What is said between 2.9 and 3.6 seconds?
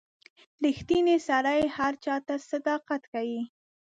ښيي.